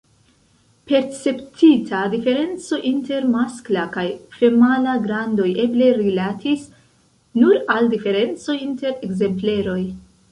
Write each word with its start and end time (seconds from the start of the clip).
Perceptita 0.91 1.97
diferenco 2.13 2.79
inter 2.91 3.27
maskla 3.33 3.83
kaj 3.97 4.05
femala 4.37 4.95
grandoj 5.03 5.49
eble 5.65 5.91
rilatis 5.99 6.65
nur 7.43 7.61
al 7.75 7.91
diferencoj 7.93 8.57
inter 8.69 8.97
ekzempleroj. 9.09 9.81